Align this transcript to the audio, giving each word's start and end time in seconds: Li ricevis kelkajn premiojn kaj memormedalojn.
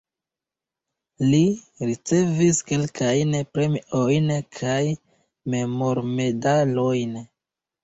Li 1.31 1.41
ricevis 1.89 2.61
kelkajn 2.71 3.37
premiojn 3.59 4.33
kaj 4.59 4.81
memormedalojn. 5.57 7.17